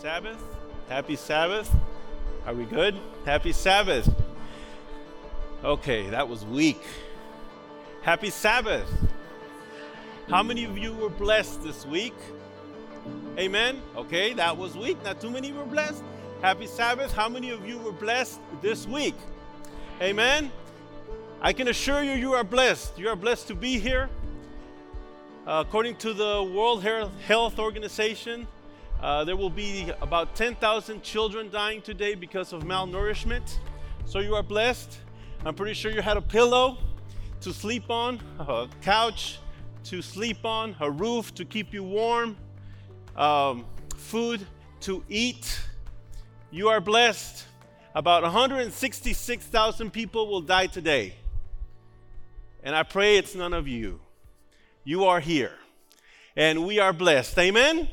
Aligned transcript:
Sabbath. 0.00 0.42
Happy 0.88 1.14
Sabbath. 1.14 1.70
Are 2.46 2.54
we 2.54 2.64
good? 2.64 2.98
Happy 3.26 3.52
Sabbath. 3.52 4.10
Okay, 5.62 6.08
that 6.08 6.26
was 6.26 6.42
weak. 6.46 6.80
Happy 8.00 8.30
Sabbath. 8.30 8.90
How 10.30 10.42
many 10.42 10.64
of 10.64 10.78
you 10.78 10.94
were 10.94 11.10
blessed 11.10 11.62
this 11.62 11.84
week? 11.84 12.14
Amen. 13.36 13.82
Okay, 13.94 14.32
that 14.32 14.56
was 14.56 14.74
weak. 14.74 14.96
Not 15.04 15.20
too 15.20 15.28
many 15.28 15.52
were 15.52 15.66
blessed. 15.66 16.02
Happy 16.40 16.66
Sabbath. 16.66 17.12
How 17.12 17.28
many 17.28 17.50
of 17.50 17.68
you 17.68 17.76
were 17.76 17.92
blessed 17.92 18.40
this 18.62 18.86
week? 18.86 19.16
Amen. 20.00 20.50
I 21.42 21.52
can 21.52 21.68
assure 21.68 22.02
you, 22.02 22.12
you 22.12 22.32
are 22.32 22.44
blessed. 22.44 22.98
You 22.98 23.10
are 23.10 23.16
blessed 23.16 23.48
to 23.48 23.54
be 23.54 23.78
here. 23.78 24.08
Uh, 25.46 25.62
according 25.66 25.96
to 25.96 26.14
the 26.14 26.42
World 26.42 26.82
Health 26.82 27.58
Organization, 27.58 28.46
uh, 29.00 29.24
there 29.24 29.36
will 29.36 29.50
be 29.50 29.90
about 30.02 30.34
10,000 30.36 31.02
children 31.02 31.50
dying 31.50 31.80
today 31.80 32.14
because 32.14 32.52
of 32.52 32.64
malnourishment. 32.64 33.58
So 34.04 34.18
you 34.18 34.34
are 34.34 34.42
blessed. 34.42 34.98
I'm 35.44 35.54
pretty 35.54 35.72
sure 35.72 35.90
you 35.90 36.02
had 36.02 36.18
a 36.18 36.22
pillow 36.22 36.76
to 37.40 37.52
sleep 37.54 37.88
on, 37.88 38.20
a 38.38 38.68
couch 38.82 39.38
to 39.84 40.02
sleep 40.02 40.44
on, 40.44 40.76
a 40.80 40.90
roof 40.90 41.34
to 41.36 41.46
keep 41.46 41.72
you 41.72 41.82
warm, 41.82 42.36
um, 43.16 43.64
food 43.96 44.46
to 44.80 45.02
eat. 45.08 45.60
You 46.50 46.68
are 46.68 46.80
blessed. 46.80 47.46
About 47.94 48.22
166,000 48.22 49.90
people 49.90 50.28
will 50.28 50.42
die 50.42 50.66
today. 50.66 51.14
And 52.62 52.76
I 52.76 52.82
pray 52.82 53.16
it's 53.16 53.34
none 53.34 53.54
of 53.54 53.66
you. 53.66 54.00
You 54.84 55.04
are 55.04 55.20
here. 55.20 55.54
And 56.36 56.66
we 56.66 56.78
are 56.78 56.92
blessed. 56.92 57.38
Amen? 57.38 57.88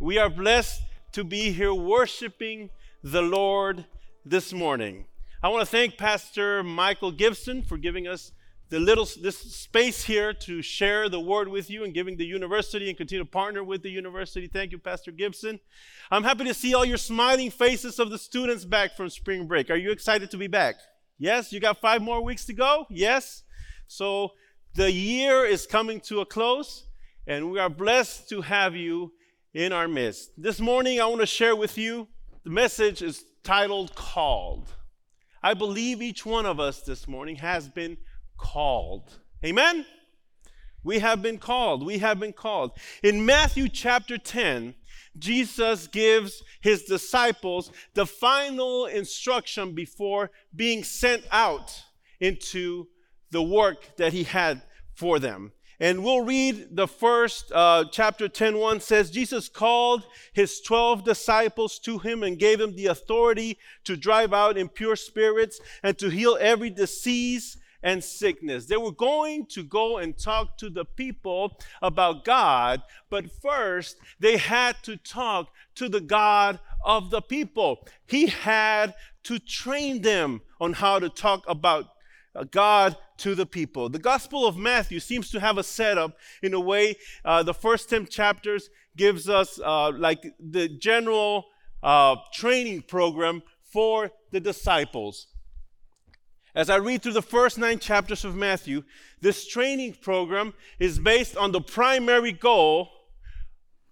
We 0.00 0.18
are 0.18 0.28
blessed 0.28 0.82
to 1.12 1.22
be 1.22 1.52
here 1.52 1.72
worshiping 1.72 2.70
the 3.04 3.22
Lord 3.22 3.84
this 4.24 4.52
morning. 4.52 5.04
I 5.40 5.48
want 5.48 5.60
to 5.60 5.70
thank 5.70 5.96
Pastor 5.96 6.64
Michael 6.64 7.12
Gibson 7.12 7.62
for 7.62 7.78
giving 7.78 8.08
us 8.08 8.32
the 8.70 8.80
little 8.80 9.06
this 9.22 9.38
space 9.38 10.02
here 10.02 10.32
to 10.32 10.62
share 10.62 11.08
the 11.08 11.20
word 11.20 11.46
with 11.46 11.70
you 11.70 11.84
and 11.84 11.94
giving 11.94 12.16
the 12.16 12.26
university 12.26 12.88
and 12.88 12.98
continue 12.98 13.22
to 13.22 13.30
partner 13.30 13.62
with 13.62 13.84
the 13.84 13.88
university. 13.88 14.48
Thank 14.48 14.72
you, 14.72 14.78
Pastor 14.78 15.12
Gibson. 15.12 15.60
I'm 16.10 16.24
happy 16.24 16.42
to 16.42 16.54
see 16.54 16.74
all 16.74 16.84
your 16.84 16.96
smiling 16.96 17.52
faces 17.52 18.00
of 18.00 18.10
the 18.10 18.18
students 18.18 18.64
back 18.64 18.96
from 18.96 19.10
spring 19.10 19.46
break. 19.46 19.70
Are 19.70 19.76
you 19.76 19.92
excited 19.92 20.28
to 20.32 20.36
be 20.36 20.48
back? 20.48 20.74
Yes, 21.18 21.52
you 21.52 21.60
got 21.60 21.80
five 21.80 22.02
more 22.02 22.20
weeks 22.20 22.44
to 22.46 22.52
go? 22.52 22.86
Yes. 22.90 23.44
So 23.86 24.32
the 24.74 24.90
year 24.90 25.44
is 25.44 25.68
coming 25.68 26.00
to 26.00 26.20
a 26.20 26.26
close, 26.26 26.84
and 27.28 27.52
we 27.52 27.60
are 27.60 27.70
blessed 27.70 28.28
to 28.30 28.40
have 28.40 28.74
you 28.74 29.12
in 29.54 29.72
our 29.72 29.86
midst. 29.86 30.32
This 30.36 30.60
morning, 30.60 31.00
I 31.00 31.06
want 31.06 31.20
to 31.20 31.26
share 31.26 31.54
with 31.54 31.78
you 31.78 32.08
the 32.42 32.50
message 32.50 33.00
is 33.02 33.24
titled 33.44 33.94
Called. 33.94 34.68
I 35.42 35.54
believe 35.54 36.02
each 36.02 36.26
one 36.26 36.44
of 36.44 36.58
us 36.58 36.80
this 36.80 37.06
morning 37.06 37.36
has 37.36 37.68
been 37.68 37.96
called. 38.36 39.16
Amen? 39.44 39.86
We 40.82 40.98
have 40.98 41.22
been 41.22 41.38
called. 41.38 41.86
We 41.86 41.98
have 41.98 42.18
been 42.18 42.32
called. 42.32 42.72
In 43.02 43.24
Matthew 43.24 43.68
chapter 43.68 44.18
10, 44.18 44.74
Jesus 45.16 45.86
gives 45.86 46.42
his 46.60 46.82
disciples 46.82 47.70
the 47.94 48.06
final 48.06 48.86
instruction 48.86 49.72
before 49.72 50.32
being 50.54 50.82
sent 50.82 51.22
out 51.30 51.80
into 52.18 52.88
the 53.30 53.42
work 53.42 53.96
that 53.98 54.12
he 54.12 54.24
had 54.24 54.62
for 54.94 55.20
them. 55.20 55.52
And 55.80 56.04
we'll 56.04 56.24
read 56.24 56.76
the 56.76 56.86
first 56.86 57.50
uh, 57.52 57.86
chapter 57.90 58.28
10 58.28 58.58
1 58.58 58.80
says, 58.80 59.10
Jesus 59.10 59.48
called 59.48 60.04
his 60.32 60.60
12 60.60 61.04
disciples 61.04 61.78
to 61.80 61.98
him 61.98 62.22
and 62.22 62.38
gave 62.38 62.60
him 62.60 62.76
the 62.76 62.86
authority 62.86 63.58
to 63.84 63.96
drive 63.96 64.32
out 64.32 64.56
impure 64.56 64.96
spirits 64.96 65.60
and 65.82 65.98
to 65.98 66.08
heal 66.08 66.38
every 66.40 66.70
disease 66.70 67.56
and 67.82 68.02
sickness. 68.02 68.66
They 68.66 68.78
were 68.78 68.92
going 68.92 69.46
to 69.50 69.62
go 69.62 69.98
and 69.98 70.16
talk 70.16 70.56
to 70.58 70.70
the 70.70 70.84
people 70.84 71.58
about 71.82 72.24
God, 72.24 72.82
but 73.10 73.30
first 73.42 73.98
they 74.18 74.38
had 74.38 74.76
to 74.84 74.96
talk 74.96 75.48
to 75.74 75.88
the 75.88 76.00
God 76.00 76.58
of 76.84 77.10
the 77.10 77.20
people. 77.20 77.86
He 78.06 78.28
had 78.28 78.94
to 79.24 79.38
train 79.38 80.02
them 80.02 80.40
on 80.60 80.72
how 80.72 80.98
to 80.98 81.10
talk 81.10 81.44
about 81.46 81.90
God 82.50 82.96
to 83.18 83.34
the 83.34 83.46
people. 83.46 83.88
The 83.88 83.98
Gospel 83.98 84.46
of 84.46 84.56
Matthew 84.56 85.00
seems 85.00 85.30
to 85.30 85.40
have 85.40 85.58
a 85.58 85.62
setup 85.62 86.16
in 86.42 86.54
a 86.54 86.60
way. 86.60 86.96
Uh, 87.24 87.42
the 87.42 87.54
first 87.54 87.88
10 87.90 88.06
chapters 88.06 88.70
gives 88.96 89.28
us 89.28 89.60
uh, 89.64 89.90
like 89.92 90.34
the 90.38 90.68
general 90.68 91.46
uh, 91.82 92.16
training 92.32 92.82
program 92.82 93.42
for 93.62 94.10
the 94.30 94.40
disciples. 94.40 95.28
As 96.54 96.70
I 96.70 96.76
read 96.76 97.02
through 97.02 97.12
the 97.12 97.22
first 97.22 97.58
nine 97.58 97.80
chapters 97.80 98.24
of 98.24 98.36
Matthew, 98.36 98.84
this 99.20 99.46
training 99.46 99.96
program 100.00 100.54
is 100.78 100.98
based 101.00 101.36
on 101.36 101.50
the 101.50 101.60
primary 101.60 102.32
goal 102.32 102.88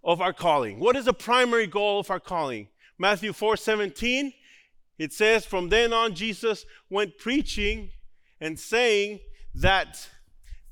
of 0.05 0.21
our 0.21 0.33
calling. 0.33 0.79
What 0.79 0.97
is 0.97 1.07
the 1.07 1.13
primary 1.13 1.67
goal 1.67 2.01
of 2.01 2.11
our 2.11 2.21
calling? 2.21 2.69
Matthew 2.99 3.33
4 3.33 3.57
17, 3.57 4.33
it 4.99 5.13
says, 5.13 5.45
From 5.45 5.71
then 5.71 5.93
on, 5.93 6.15
Jesus 6.15 6.65
went 6.89 7.19
preaching 7.19 7.91
and 8.43 8.59
saying 8.59 9.21
that 9.55 10.09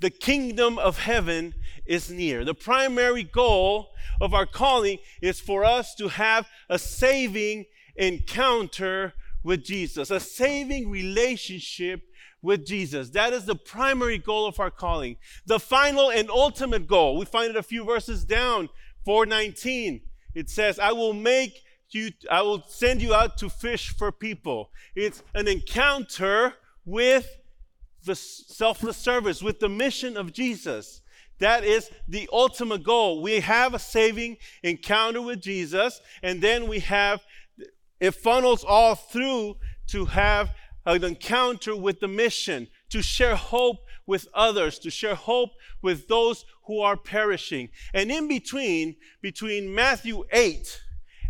the 0.01 0.11
kingdom 0.11 0.77
of 0.79 0.99
heaven 0.99 1.55
is 1.87 2.11
near. 2.11 2.45
The 2.45 2.55
primary 2.55 3.23
goal 3.23 3.91
of 4.21 4.35
our 4.35 4.45
calling 4.45 4.99
is 5.23 5.41
for 5.41 5.65
us 5.65 5.95
to 5.95 6.09
have 6.09 6.49
a 6.69 6.79
saving 6.79 7.67
encounter 7.97 9.15
with 9.45 9.65
Jesus, 9.65 10.11
a 10.11 10.19
saving 10.19 10.91
relationship 10.91 12.03
with 12.43 12.67
Jesus. 12.67 13.11
That 13.11 13.33
is 13.33 13.45
the 13.45 13.55
primary 13.55 14.19
goal 14.19 14.47
of 14.47 14.59
our 14.59 14.71
calling. 14.71 15.17
The 15.47 15.61
final 15.61 16.11
and 16.11 16.29
ultimate 16.29 16.89
goal, 16.89 17.17
we 17.17 17.25
find 17.25 17.51
it 17.51 17.57
a 17.57 17.63
few 17.63 17.85
verses 17.85 18.25
down, 18.25 18.69
419. 19.05 20.01
It 20.35 20.51
says, 20.51 20.79
I 20.79 20.93
will 20.93 21.13
make 21.13 21.63
you, 21.91 22.11
I 22.31 22.43
will 22.43 22.65
send 22.67 23.01
you 23.01 23.15
out 23.15 23.39
to 23.39 23.49
fish 23.49 23.95
for 23.97 24.11
people. 24.11 24.71
It's 24.97 25.23
an 25.35 25.47
encounter 25.47 26.55
with 26.85 27.37
the 28.05 28.15
selfless 28.15 28.97
service, 28.97 29.43
with 29.43 29.61
the 29.61 29.69
mission 29.69 30.16
of 30.16 30.33
Jesus. 30.33 31.03
That 31.38 31.65
is 31.65 31.91
the 32.06 32.28
ultimate 32.33 32.83
goal. 32.83 33.22
We 33.22 33.41
have 33.41 33.72
a 33.72 33.78
saving 33.78 34.37
encounter 34.62 35.22
with 35.22 35.41
Jesus, 35.41 36.00
and 36.22 36.43
then 36.43 36.69
we 36.69 36.81
have, 36.81 37.21
it 37.99 38.12
funnels 38.12 38.65
all 38.65 38.94
through 38.94 39.56
to 39.89 40.05
have 40.06 40.50
an 40.87 41.05
encounter 41.05 41.77
with 41.77 42.00
the 42.00 42.09
mission, 42.09 42.69
to 42.91 43.03
share 43.03 43.37
hope 43.37 43.78
with 44.06 44.28
others, 44.34 44.78
to 44.81 44.91
share 44.91 45.15
hope 45.15 45.50
with 45.83 46.09
those 46.09 46.44
who 46.65 46.81
are 46.81 46.97
perishing. 46.97 47.69
And 47.94 48.10
in 48.10 48.28
between, 48.28 48.97
between 49.22 49.75
Matthew 49.75 50.25
8 50.33 50.81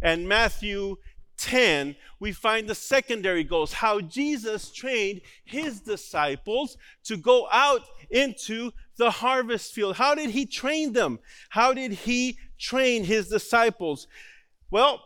and 0.02 0.28
Matthew 0.28 0.96
10, 1.40 1.96
we 2.20 2.32
find 2.32 2.68
the 2.68 2.74
secondary 2.74 3.42
goals 3.42 3.72
how 3.72 4.00
Jesus 4.00 4.70
trained 4.70 5.22
his 5.44 5.80
disciples 5.80 6.76
to 7.04 7.16
go 7.16 7.48
out 7.50 7.82
into 8.10 8.70
the 8.96 9.10
harvest 9.10 9.72
field. 9.72 9.96
How 9.96 10.14
did 10.14 10.30
he 10.30 10.44
train 10.44 10.92
them? 10.92 11.18
How 11.48 11.72
did 11.72 11.92
he 11.92 12.38
train 12.58 13.04
his 13.04 13.28
disciples? 13.28 14.06
Well, 14.70 15.02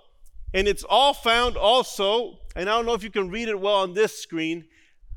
and 0.53 0.67
it's 0.67 0.85
all 0.85 1.15
found 1.15 1.57
also, 1.57 2.39
and 2.57 2.69
I 2.69 2.77
don't 2.77 2.87
know 2.87 2.95
if 2.95 3.05
you 3.05 3.11
can 3.11 3.31
read 3.31 3.49
it 3.49 3.59
well 3.59 3.77
on 3.77 3.95
this 3.95 4.19
screen. 4.19 4.65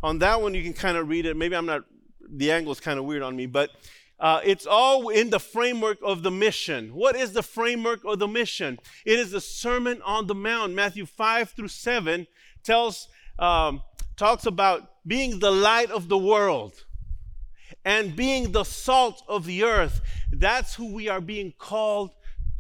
On 0.04 0.20
that 0.20 0.42
one, 0.42 0.54
you 0.54 0.64
can 0.64 0.74
kind 0.74 0.98
of 0.98 1.10
read 1.10 1.26
it. 1.26 1.36
Maybe 1.36 1.56
I'm 1.56 1.66
not, 1.66 1.84
the 2.30 2.52
angle 2.52 2.72
is 2.72 2.80
kind 2.80 3.00
of 3.00 3.06
weird 3.06 3.24
on 3.24 3.36
me, 3.36 3.48
but 3.48 3.72
uh, 4.20 4.42
it's 4.44 4.66
all 4.66 5.10
in 5.10 5.30
the 5.30 5.40
framework 5.40 6.00
of 6.04 6.24
the 6.24 6.32
mission. 6.32 6.90
What 6.94 7.16
is 7.16 7.34
the 7.34 7.44
framework 7.44 8.04
of 8.04 8.20
the 8.20 8.28
mission? 8.28 8.80
It 9.06 9.20
is 9.20 9.32
the 9.32 9.42
Sermon 9.42 10.02
on 10.04 10.26
the 10.28 10.36
Mount. 10.36 10.74
Matthew 10.74 11.06
5 11.06 11.52
through 11.52 11.68
7 11.68 12.26
tells, 12.64 13.08
um, 13.38 13.84
talks 14.16 14.46
about 14.48 14.90
being 15.06 15.40
the 15.40 15.52
light 15.52 15.92
of 15.92 16.10
the 16.10 16.18
world 16.18 16.86
and 17.86 18.16
being 18.16 18.52
the 18.52 18.64
salt 18.64 19.22
of 19.28 19.46
the 19.46 19.64
earth. 19.64 20.02
That's 20.32 20.76
who 20.76 20.94
we 20.94 21.08
are 21.10 21.22
being 21.22 21.54
called. 21.58 22.12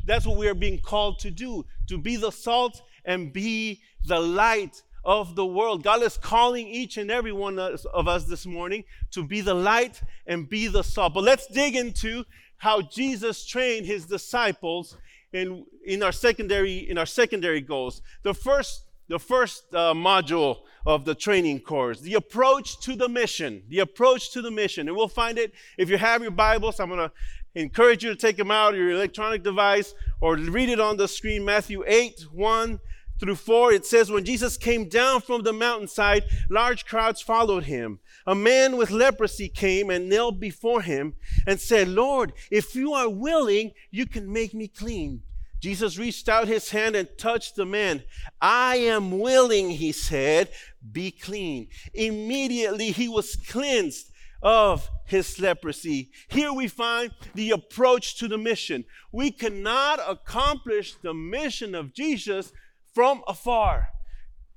That's 0.05 0.25
what 0.25 0.37
we 0.37 0.47
are 0.47 0.53
being 0.53 0.79
called 0.79 1.19
to 1.19 1.31
do 1.31 1.65
to 1.87 1.97
be 1.97 2.15
the 2.17 2.31
salt 2.31 2.81
and 3.03 3.33
be 3.33 3.81
the 4.05 4.19
light 4.19 4.81
of 5.07 5.35
the 5.35 5.45
world. 5.45 5.83
God 5.83 6.03
is 6.03 6.17
calling 6.17 6.67
each 6.67 6.97
and 6.97 7.09
every 7.09 7.31
one 7.31 7.57
of 7.57 8.07
us 8.09 8.25
this 8.25 8.45
morning 8.45 8.83
to 9.11 9.23
be 9.23 9.39
the 9.39 9.53
light 9.53 10.01
and 10.27 10.49
be 10.49 10.67
the 10.67 10.83
salt. 10.83 11.13
But 11.13 11.23
let's 11.23 11.47
dig 11.47 11.77
into 11.77 12.25
how 12.57 12.81
Jesus 12.81 13.45
trained 13.45 13.85
his 13.85 14.05
disciples 14.05 14.97
in, 15.31 15.65
in 15.85 16.03
our 16.03 16.11
secondary 16.11 16.89
in 16.89 16.97
our 16.97 17.05
secondary 17.05 17.61
goals. 17.61 18.01
The 18.23 18.33
first 18.33 18.83
the 19.07 19.17
first 19.17 19.63
uh, 19.73 19.93
module 19.93 20.57
of 20.85 21.05
the 21.05 21.15
training 21.15 21.61
course, 21.61 22.01
the 22.01 22.15
approach 22.15 22.77
to 22.81 22.93
the 22.93 23.07
mission, 23.07 23.63
the 23.69 23.79
approach 23.79 24.31
to 24.31 24.41
the 24.41 24.51
mission. 24.51 24.89
And 24.89 24.97
we'll 24.97 25.07
find 25.07 25.37
it 25.37 25.53
if 25.77 25.89
you 25.89 25.97
have 25.97 26.21
your 26.21 26.31
Bibles. 26.31 26.81
I'm 26.81 26.89
going 26.89 26.99
to 26.99 27.11
encourage 27.55 28.03
you 28.03 28.09
to 28.09 28.17
take 28.17 28.35
them 28.35 28.51
out 28.51 28.75
your 28.75 28.89
electronic 28.89 29.43
device 29.43 29.95
or 30.19 30.35
read 30.35 30.67
it 30.67 30.81
on 30.81 30.97
the 30.97 31.07
screen. 31.07 31.45
Matthew 31.45 31.85
8, 31.87 32.25
1 32.33 32.79
through 33.19 33.35
4. 33.35 33.73
It 33.73 33.85
says, 33.85 34.11
When 34.11 34.25
Jesus 34.25 34.57
came 34.57 34.89
down 34.89 35.21
from 35.21 35.43
the 35.43 35.53
mountainside, 35.53 36.23
large 36.49 36.85
crowds 36.85 37.21
followed 37.21 37.63
him. 37.63 37.99
A 38.25 38.35
man 38.35 38.77
with 38.77 38.91
leprosy 38.91 39.49
came 39.49 39.89
and 39.89 40.09
knelt 40.09 40.39
before 40.39 40.81
him 40.81 41.15
and 41.45 41.59
said, 41.59 41.87
Lord, 41.87 42.33
if 42.51 42.75
you 42.75 42.93
are 42.93 43.09
willing, 43.09 43.71
you 43.91 44.05
can 44.05 44.31
make 44.31 44.53
me 44.53 44.67
clean. 44.67 45.23
Jesus 45.59 45.97
reached 45.97 46.29
out 46.29 46.47
his 46.47 46.69
hand 46.69 46.95
and 46.95 47.09
touched 47.17 47.55
the 47.55 47.65
man. 47.65 48.03
I 48.39 48.77
am 48.77 49.19
willing, 49.19 49.71
he 49.71 49.91
said, 49.91 50.49
be 50.91 51.09
clean. 51.09 51.69
Immediately 51.93 52.91
he 52.91 53.07
was 53.07 53.35
cleansed 53.35 54.11
of 54.41 54.87
his 55.05 55.39
leprosy. 55.39 56.11
Here 56.27 56.53
we 56.53 56.67
find 56.67 57.11
the 57.33 57.51
approach 57.51 58.17
to 58.17 58.27
the 58.27 58.37
mission. 58.37 58.85
We 59.11 59.31
cannot 59.31 59.99
accomplish 60.07 60.95
the 61.01 61.13
mission 61.13 61.73
of 61.73 61.93
Jesus 61.93 62.51
from 62.97 63.21
afar. 63.27 63.89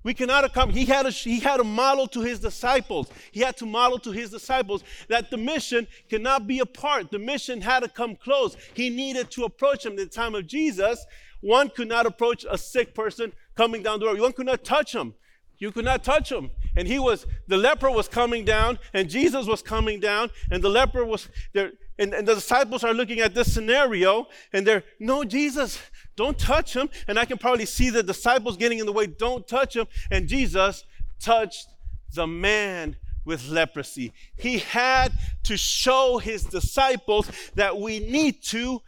We 0.03 0.15
cannot 0.15 0.45
accomplish. 0.45 0.79
He 0.79 0.87
had, 0.87 1.05
a, 1.05 1.11
he 1.11 1.41
had 1.41 1.61
a 1.61 1.65
model 1.65 2.07
to 2.07 2.23
his 2.23 2.41
disciples. 2.41 3.11
He 3.33 3.41
had 3.41 3.59
to 3.59 3.67
model 3.67 3.99
to 3.99 4.13
his 4.13 4.31
disciples 4.31 4.83
that 5.09 5.31
the 5.31 5.37
mission 5.37 5.87
cannot 6.09 6.47
be 6.47 6.61
apart. 6.61 7.11
The 7.11 7.19
mission 7.19 7.61
had 7.61 7.81
to 7.81 7.89
come 7.91 8.17
close. 8.17 8.57
He 8.73 8.89
needed 8.89 9.31
to 9.33 9.45
approach 9.45 9.85
him. 9.85 9.93
In 9.93 9.99
the 9.99 10.07
time 10.07 10.35
of 10.35 10.47
Jesus, 10.47 11.05
one 11.43 11.69
could 11.69 11.89
not 11.89 12.07
approach 12.07 12.47
a 12.51 12.57
sick 12.57 12.95
person 12.95 13.35
coming 13.59 13.83
down 13.83 14.01
the 14.01 14.07
road. 14.07 14.19
One 14.19 14.33
could 14.33 14.47
not 14.47 14.65
touch 14.65 14.95
him. 14.95 15.13
You 15.59 15.71
could 15.71 15.85
not 15.85 16.03
touch 16.03 16.33
him. 16.33 16.51
And 16.75 16.89
he 16.89 16.99
was, 16.99 17.27
the 17.47 17.59
leper 17.59 17.91
was 17.91 18.09
coming 18.09 18.47
down, 18.47 18.79
and 18.95 19.11
Jesus 19.11 19.47
was 19.47 19.61
coming 19.61 20.01
down, 20.01 20.31
and 20.51 20.65
the 20.65 20.71
leper 20.71 21.05
was 21.05 21.29
there. 21.53 21.73
And, 22.01 22.15
and 22.15 22.27
the 22.27 22.35
disciples 22.35 22.83
are 22.83 22.95
looking 22.95 23.21
at 23.21 23.35
this 23.35 23.53
scenario, 23.53 24.27
and 24.55 24.67
they're, 24.67 24.83
no, 24.99 25.23
Jesus, 25.23 25.79
don't 26.17 26.39
touch 26.39 26.75
him. 26.75 26.89
And 27.07 27.19
I 27.19 27.27
can 27.27 27.37
probably 27.37 27.67
see 27.67 27.91
the 27.91 28.03
disciples 28.03 28.57
getting 28.57 28.79
in 28.79 28.87
the 28.87 28.93
way, 28.93 29.07
don't 29.07 29.47
touch 29.47 29.77
him. 29.77 29.87
And 30.11 30.27
Jesus 30.27 30.85
touched 31.21 31.67
the 32.15 32.27
man 32.27 32.97
with 33.27 33.49
leprosy. 33.49 34.13
He 34.37 34.59
had 34.59 35.13
to 35.45 35.59
show 35.59 36.19
his 36.19 36.43
disciples 36.43 37.31
that 37.55 37.79
we 37.79 38.01
need 38.01 38.43
to 38.45 38.81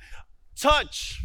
touch 0.56 1.22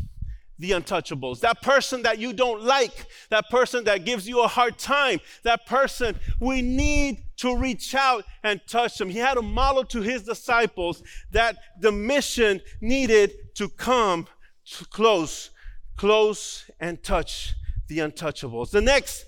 the 0.59 0.71
untouchables. 0.71 1.39
That 1.41 1.61
person 1.61 2.03
that 2.03 2.19
you 2.19 2.33
don't 2.33 2.63
like, 2.63 3.05
that 3.29 3.49
person 3.49 3.83
that 3.85 4.05
gives 4.05 4.27
you 4.27 4.41
a 4.41 4.47
hard 4.47 4.77
time, 4.77 5.19
that 5.43 5.65
person, 5.65 6.19
we 6.39 6.61
need 6.61 7.23
to 7.37 7.55
reach 7.55 7.93
out 7.93 8.25
and 8.43 8.59
touch 8.67 8.97
them. 8.97 9.09
He 9.09 9.19
had 9.19 9.37
a 9.37 9.41
model 9.41 9.83
to 9.85 10.01
his 10.01 10.23
disciples 10.23 11.03
that 11.31 11.57
the 11.79 11.91
mission 11.91 12.61
needed 12.81 13.33
to 13.55 13.69
come 13.69 14.27
to 14.65 14.85
close, 14.85 15.51
close 15.95 16.69
and 16.79 17.01
touch 17.03 17.53
the 17.87 17.99
untouchables. 17.99 18.71
The 18.71 18.81
next 18.81 19.25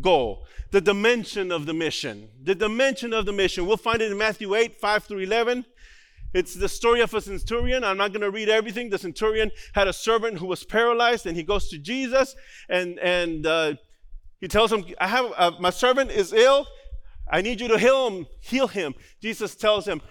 goal, 0.00 0.46
the 0.70 0.80
dimension 0.80 1.50
of 1.50 1.66
the 1.66 1.74
mission. 1.74 2.28
The 2.42 2.54
dimension 2.54 3.12
of 3.12 3.26
the 3.26 3.32
mission. 3.32 3.66
We'll 3.66 3.76
find 3.76 4.00
it 4.00 4.12
in 4.12 4.18
Matthew 4.18 4.54
8, 4.54 4.76
5 4.76 5.04
through 5.04 5.20
11. 5.20 5.64
It's 6.34 6.54
the 6.54 6.68
story 6.68 7.00
of 7.00 7.14
a 7.14 7.20
centurion. 7.20 7.84
I'm 7.84 7.96
not 7.96 8.12
going 8.12 8.22
to 8.22 8.30
read 8.30 8.48
everything. 8.48 8.90
The 8.90 8.98
centurion 8.98 9.50
had 9.74 9.88
a 9.88 9.92
servant 9.92 10.38
who 10.38 10.46
was 10.46 10.62
paralyzed, 10.62 11.26
and 11.26 11.36
he 11.36 11.42
goes 11.42 11.68
to 11.70 11.78
Jesus 11.78 12.36
and 12.68 12.98
and 12.98 13.46
uh, 13.46 13.74
he 14.40 14.48
tells 14.48 14.72
him, 14.72 14.84
"I 15.00 15.08
have 15.08 15.32
uh, 15.36 15.52
my 15.58 15.70
servant 15.70 16.10
is 16.10 16.32
ill. 16.32 16.66
I 17.30 17.40
need 17.40 17.60
you 17.60 17.68
to 17.68 17.78
heal 17.78 18.08
him. 18.08 18.26
Heal 18.40 18.68
him." 18.68 18.94
Jesus 19.22 19.54
tells 19.54 19.86
him, 19.86 20.02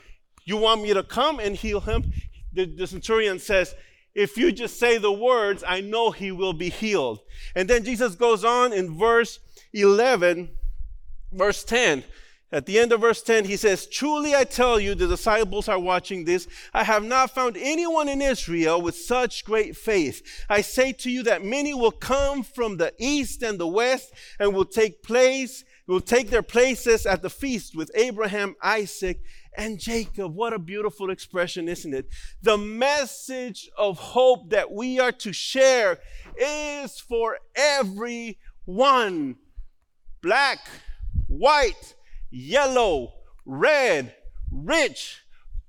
"You 0.46 0.58
want 0.58 0.82
me 0.82 0.94
to 0.94 1.04
come 1.04 1.40
and 1.40 1.56
heal 1.56 1.82
him?" 1.82 2.12
The, 2.54 2.66
the 2.66 2.88
centurion 2.88 3.38
says, 3.38 3.76
"If 4.16 4.38
you 4.38 4.52
just 4.52 4.80
say 4.80 4.98
the 4.98 5.12
words, 5.12 5.64
I 5.68 5.82
know 5.82 6.10
he 6.12 6.32
will 6.32 6.54
be 6.54 6.70
healed." 6.70 7.20
And 7.56 7.70
then 7.70 7.84
Jesus 7.84 8.16
goes 8.16 8.44
on 8.44 8.74
in 8.74 8.98
verse 8.98 9.40
11, 9.74 10.50
verse 11.32 11.64
10. 11.64 12.04
At 12.50 12.66
the 12.66 12.80
end 12.80 12.94
of 12.94 13.02
verse 13.02 13.22
10, 13.22 13.44
he 13.44 13.58
says, 13.58 13.88
Truly 13.88 14.34
I 14.34 14.46
tell 14.46 14.80
you, 14.80 14.96
the 14.96 15.08
disciples 15.08 15.68
are 15.68 15.80
watching 15.80 16.24
this. 16.24 16.48
I 16.74 16.86
have 16.86 17.04
not 17.04 17.32
found 17.32 17.58
anyone 17.58 18.08
in 18.08 18.22
Israel 18.22 18.82
with 18.82 18.96
such 18.96 19.44
great 19.44 19.76
faith. 19.76 20.22
I 20.48 20.62
say 20.62 20.94
to 20.94 21.12
you 21.12 21.24
that 21.24 21.44
many 21.44 21.74
will 21.74 21.92
come 21.92 22.44
from 22.44 22.78
the 22.78 22.94
east 22.98 23.44
and 23.44 23.60
the 23.60 23.68
west 23.68 24.14
and 24.40 24.54
will 24.54 24.66
take 24.66 25.04
place, 25.04 25.66
will 25.88 26.00
take 26.00 26.30
their 26.30 26.42
places 26.42 27.06
at 27.06 27.22
the 27.22 27.30
feast 27.30 27.76
with 27.76 27.92
Abraham, 27.96 28.56
Isaac, 28.64 29.22
and 29.58 29.78
Jacob. 29.78 30.34
What 30.34 30.54
a 30.54 30.60
beautiful 30.60 31.10
expression, 31.10 31.68
isn't 31.68 31.94
it? 31.94 32.08
The 32.44 32.58
message 32.58 33.70
of 33.78 33.98
hope 33.98 34.52
that 34.52 34.72
we 34.72 35.02
are 35.02 35.12
to 35.12 35.34
share 35.34 36.00
is 36.38 36.98
for 36.98 37.40
everyone 37.56 39.36
black, 40.22 40.60
white, 41.28 41.96
yellow, 42.30 43.14
red, 43.46 44.16
rich, 44.52 45.24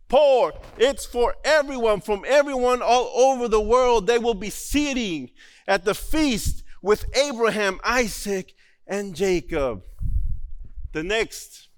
poor. 0.09 0.53
It's 0.79 1.07
for 1.07 1.35
everyone, 1.45 2.01
from 2.01 2.25
everyone 2.27 2.83
all 2.83 3.13
over 3.15 3.49
the 3.49 3.61
world. 3.61 4.07
They 4.07 4.19
will 4.19 4.35
be 4.35 4.51
sitting 4.51 5.31
at 5.67 5.85
the 5.85 5.95
feast 5.95 6.65
with 6.83 7.05
Abraham, 7.17 7.81
Isaac, 7.85 8.55
and 8.87 9.15
Jacob. 9.15 9.83
The 10.93 11.03
next, 11.03 11.69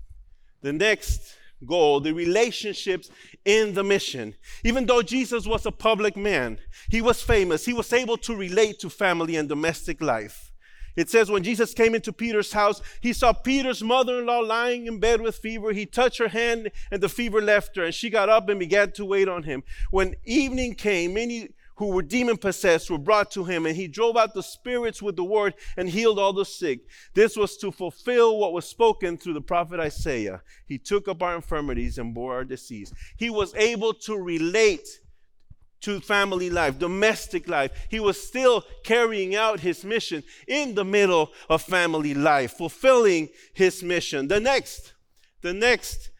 the 0.62 0.72
next 0.72 1.36
goal, 1.66 2.00
the 2.00 2.12
relationships 2.12 3.10
in 3.44 3.74
the 3.74 3.84
mission. 3.84 4.34
Even 4.64 4.86
though 4.86 5.02
Jesus 5.02 5.46
was 5.46 5.66
a 5.66 5.72
public 5.72 6.16
man, 6.16 6.58
he 6.90 7.02
was 7.02 7.22
famous, 7.22 7.64
he 7.64 7.72
was 7.72 7.92
able 7.92 8.16
to 8.18 8.36
relate 8.36 8.78
to 8.80 8.90
family 8.90 9.36
and 9.36 9.48
domestic 9.48 10.00
life. 10.00 10.49
It 10.96 11.10
says, 11.10 11.30
when 11.30 11.42
Jesus 11.42 11.74
came 11.74 11.94
into 11.94 12.12
Peter's 12.12 12.52
house, 12.52 12.82
he 13.00 13.12
saw 13.12 13.32
Peter's 13.32 13.82
mother 13.82 14.18
in 14.18 14.26
law 14.26 14.40
lying 14.40 14.86
in 14.86 15.00
bed 15.00 15.20
with 15.20 15.36
fever. 15.36 15.72
He 15.72 15.86
touched 15.86 16.18
her 16.18 16.28
hand, 16.28 16.70
and 16.90 17.00
the 17.00 17.08
fever 17.08 17.40
left 17.40 17.76
her, 17.76 17.84
and 17.84 17.94
she 17.94 18.10
got 18.10 18.28
up 18.28 18.48
and 18.48 18.58
began 18.58 18.92
to 18.92 19.04
wait 19.04 19.28
on 19.28 19.44
him. 19.44 19.62
When 19.90 20.16
evening 20.24 20.74
came, 20.74 21.14
many 21.14 21.50
who 21.76 21.86
were 21.86 22.02
demon 22.02 22.36
possessed 22.36 22.90
were 22.90 22.98
brought 22.98 23.30
to 23.30 23.44
him, 23.44 23.64
and 23.64 23.74
he 23.74 23.88
drove 23.88 24.14
out 24.14 24.34
the 24.34 24.42
spirits 24.42 25.00
with 25.00 25.16
the 25.16 25.24
word 25.24 25.54
and 25.78 25.88
healed 25.88 26.18
all 26.18 26.34
the 26.34 26.44
sick. 26.44 26.80
This 27.14 27.38
was 27.38 27.56
to 27.56 27.72
fulfill 27.72 28.38
what 28.38 28.52
was 28.52 28.66
spoken 28.66 29.16
through 29.16 29.32
the 29.32 29.40
prophet 29.40 29.80
Isaiah. 29.80 30.42
He 30.66 30.76
took 30.76 31.08
up 31.08 31.22
our 31.22 31.34
infirmities 31.34 31.96
and 31.96 32.12
bore 32.12 32.34
our 32.34 32.44
disease. 32.44 32.92
He 33.16 33.30
was 33.30 33.54
able 33.54 33.94
to 33.94 34.14
relate 34.14 35.00
to 35.80 36.00
family 36.00 36.50
life, 36.50 36.78
domestic 36.78 37.48
life. 37.48 37.72
He 37.88 38.00
was 38.00 38.22
still 38.22 38.64
carrying 38.84 39.34
out 39.34 39.60
his 39.60 39.84
mission 39.84 40.22
in 40.46 40.74
the 40.74 40.84
middle 40.84 41.30
of 41.48 41.62
family 41.62 42.14
life, 42.14 42.52
fulfilling 42.52 43.28
his 43.54 43.82
mission. 43.82 44.28
The 44.28 44.40
next, 44.40 44.94
the 45.42 45.52
next 45.52 46.10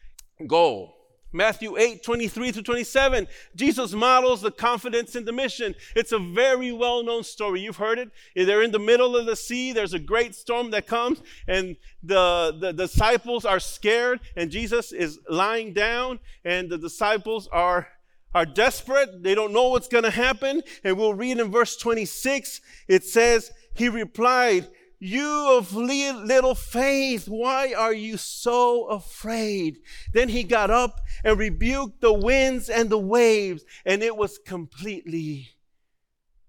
goal. 0.47 0.97
Matthew 1.33 1.77
8, 1.77 2.03
23 2.03 2.51
to 2.51 2.61
27, 2.61 3.27
Jesus 3.55 3.93
models 3.93 4.41
the 4.41 4.51
confidence 4.51 5.15
in 5.15 5.23
the 5.23 5.31
mission. 5.31 5.75
It's 5.95 6.11
a 6.11 6.19
very 6.19 6.73
well 6.73 7.03
known 7.03 7.23
story. 7.23 7.61
You've 7.61 7.77
heard 7.77 7.99
it. 7.99 8.11
They're 8.35 8.63
in 8.63 8.71
the 8.71 8.79
middle 8.79 9.15
of 9.15 9.25
the 9.25 9.37
sea. 9.37 9.71
There's 9.71 9.93
a 9.93 9.99
great 9.99 10.35
storm 10.35 10.71
that 10.71 10.87
comes, 10.87 11.21
and 11.47 11.77
the, 12.03 12.57
the 12.59 12.73
disciples 12.73 13.45
are 13.45 13.61
scared, 13.61 14.19
and 14.35 14.51
Jesus 14.51 14.91
is 14.91 15.19
lying 15.29 15.71
down, 15.73 16.19
and 16.43 16.69
the 16.69 16.77
disciples 16.77 17.47
are 17.53 17.87
are 18.33 18.45
desperate. 18.45 19.23
They 19.23 19.35
don't 19.35 19.53
know 19.53 19.69
what's 19.69 19.87
going 19.87 20.03
to 20.03 20.11
happen. 20.11 20.61
And 20.83 20.97
we'll 20.97 21.13
read 21.13 21.39
in 21.39 21.51
verse 21.51 21.75
26, 21.75 22.61
it 22.87 23.03
says, 23.03 23.51
He 23.73 23.89
replied, 23.89 24.67
You 24.99 25.57
of 25.57 25.73
little 25.73 26.55
faith, 26.55 27.27
why 27.27 27.73
are 27.73 27.93
you 27.93 28.17
so 28.17 28.85
afraid? 28.85 29.79
Then 30.13 30.29
he 30.29 30.43
got 30.43 30.69
up 30.69 30.99
and 31.23 31.37
rebuked 31.37 32.01
the 32.01 32.13
winds 32.13 32.69
and 32.69 32.89
the 32.89 32.97
waves, 32.97 33.63
and 33.85 34.01
it 34.03 34.15
was 34.15 34.39
completely 34.45 35.49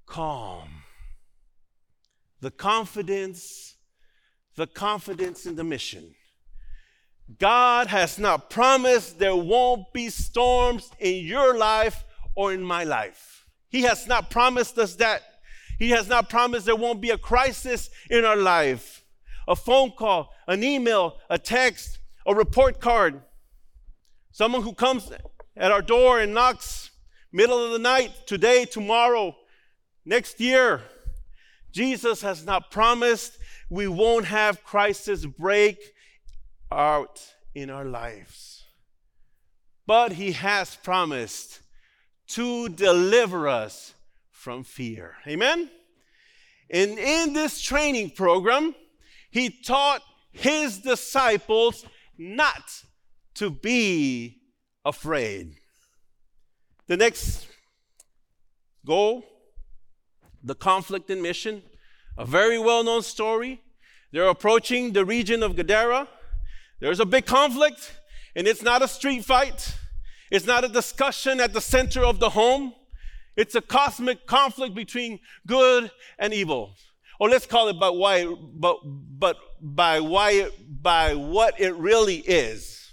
calm. 0.06 0.68
The 2.40 2.50
confidence, 2.50 3.76
the 4.56 4.66
confidence 4.66 5.46
in 5.46 5.56
the 5.56 5.64
mission. 5.64 6.14
God 7.38 7.86
has 7.86 8.18
not 8.18 8.50
promised 8.50 9.18
there 9.18 9.36
won't 9.36 9.92
be 9.92 10.10
storms 10.10 10.90
in 10.98 11.24
your 11.24 11.56
life 11.56 12.04
or 12.34 12.52
in 12.52 12.62
my 12.62 12.84
life. 12.84 13.46
He 13.68 13.82
has 13.82 14.06
not 14.06 14.30
promised 14.30 14.78
us 14.78 14.96
that. 14.96 15.22
He 15.78 15.90
has 15.90 16.08
not 16.08 16.28
promised 16.28 16.66
there 16.66 16.76
won't 16.76 17.00
be 17.00 17.10
a 17.10 17.18
crisis 17.18 17.90
in 18.10 18.24
our 18.24 18.36
life. 18.36 19.04
A 19.48 19.56
phone 19.56 19.92
call, 19.92 20.32
an 20.46 20.62
email, 20.62 21.18
a 21.30 21.38
text, 21.38 21.98
a 22.26 22.34
report 22.34 22.80
card. 22.80 23.22
Someone 24.30 24.62
who 24.62 24.74
comes 24.74 25.10
at 25.56 25.72
our 25.72 25.82
door 25.82 26.20
and 26.20 26.34
knocks 26.34 26.90
middle 27.32 27.64
of 27.64 27.72
the 27.72 27.78
night, 27.78 28.12
today, 28.26 28.64
tomorrow, 28.64 29.34
next 30.04 30.40
year. 30.40 30.82
Jesus 31.72 32.20
has 32.22 32.44
not 32.44 32.70
promised 32.70 33.38
we 33.70 33.88
won't 33.88 34.26
have 34.26 34.62
crisis 34.62 35.24
break 35.24 35.91
out 36.72 37.20
in 37.54 37.70
our 37.70 37.84
lives. 37.84 38.64
But 39.86 40.12
He 40.12 40.32
has 40.32 40.76
promised 40.76 41.60
to 42.28 42.68
deliver 42.68 43.48
us 43.48 43.94
from 44.30 44.64
fear. 44.64 45.16
Amen? 45.26 45.70
And 46.70 46.98
in 46.98 47.32
this 47.34 47.60
training 47.60 48.10
program, 48.10 48.74
he 49.30 49.50
taught 49.50 50.02
his 50.30 50.78
disciples 50.78 51.84
not 52.16 52.82
to 53.34 53.50
be 53.50 54.38
afraid. 54.84 55.56
The 56.86 56.96
next 56.96 57.46
goal 58.86 59.24
the 60.42 60.54
conflict 60.54 61.08
in 61.10 61.22
mission, 61.22 61.62
a 62.18 62.24
very 62.24 62.58
well 62.58 62.82
known 62.82 63.02
story. 63.02 63.60
They're 64.10 64.28
approaching 64.28 64.92
the 64.92 65.04
region 65.04 65.42
of 65.42 65.56
Gadara. 65.56 66.08
There's 66.82 66.98
a 66.98 67.06
big 67.06 67.26
conflict, 67.26 67.96
and 68.34 68.48
it's 68.48 68.60
not 68.60 68.82
a 68.82 68.88
street 68.88 69.24
fight, 69.24 69.76
it's 70.32 70.46
not 70.46 70.64
a 70.64 70.68
discussion 70.68 71.38
at 71.38 71.52
the 71.52 71.60
center 71.60 72.04
of 72.04 72.18
the 72.18 72.30
home. 72.30 72.74
It's 73.36 73.54
a 73.54 73.60
cosmic 73.60 74.26
conflict 74.26 74.74
between 74.74 75.20
good 75.46 75.92
and 76.18 76.34
evil. 76.34 76.74
Or 77.20 77.30
let's 77.30 77.46
call 77.46 77.68
it 77.68 77.78
by 77.78 77.90
why, 77.90 78.26
but, 78.54 78.78
but 78.84 79.36
by 79.60 80.00
why, 80.00 80.50
by 80.68 81.14
what 81.14 81.60
it 81.60 81.74
really 81.76 82.16
is. 82.16 82.92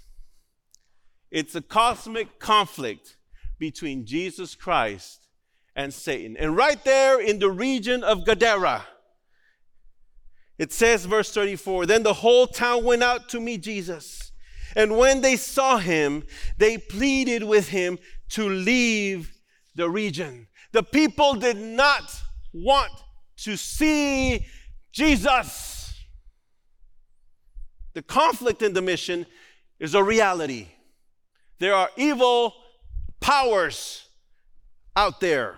It's 1.32 1.56
a 1.56 1.60
cosmic 1.60 2.38
conflict 2.38 3.16
between 3.58 4.06
Jesus 4.06 4.54
Christ 4.54 5.26
and 5.74 5.92
Satan. 5.92 6.36
And 6.36 6.56
right 6.56 6.82
there 6.84 7.20
in 7.20 7.40
the 7.40 7.50
region 7.50 8.04
of 8.04 8.24
Gadara, 8.24 8.84
it 10.60 10.74
says, 10.74 11.06
verse 11.06 11.32
34 11.32 11.86
Then 11.86 12.02
the 12.02 12.12
whole 12.12 12.46
town 12.46 12.84
went 12.84 13.02
out 13.02 13.30
to 13.30 13.40
meet 13.40 13.62
Jesus. 13.62 14.30
And 14.76 14.98
when 14.98 15.22
they 15.22 15.36
saw 15.36 15.78
him, 15.78 16.22
they 16.58 16.76
pleaded 16.76 17.42
with 17.42 17.68
him 17.68 17.98
to 18.30 18.46
leave 18.46 19.32
the 19.74 19.88
region. 19.88 20.48
The 20.72 20.82
people 20.82 21.34
did 21.34 21.56
not 21.56 22.14
want 22.52 22.92
to 23.38 23.56
see 23.56 24.44
Jesus. 24.92 25.94
The 27.94 28.02
conflict 28.02 28.60
in 28.60 28.74
the 28.74 28.82
mission 28.82 29.24
is 29.78 29.94
a 29.94 30.04
reality. 30.04 30.68
There 31.58 31.74
are 31.74 31.88
evil 31.96 32.52
powers 33.18 34.06
out 34.94 35.20
there. 35.20 35.56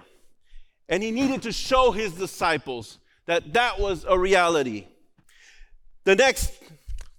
And 0.88 1.02
he 1.02 1.10
needed 1.10 1.42
to 1.42 1.50
show 1.50 1.90
his 1.90 2.12
disciples 2.12 3.00
that 3.26 3.52
that 3.54 3.80
was 3.80 4.04
a 4.08 4.16
reality. 4.16 4.86
The 6.04 6.16
next 6.16 6.52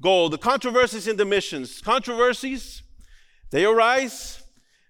goal 0.02 0.30
the 0.30 0.38
controversies 0.38 1.08
in 1.08 1.18
the 1.18 1.26
missions. 1.26 1.82
Controversies, 1.82 2.84
they 3.52 3.66
arise. 3.66 4.44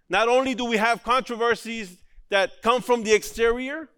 Not 0.10 0.28
only 0.28 0.56
do 0.56 0.66
we 0.66 0.78
have 0.78 1.04
controversies 1.04 1.98
that 2.30 2.62
come 2.62 2.82
from 2.82 3.04
the 3.04 3.14
exterior, 3.14 3.90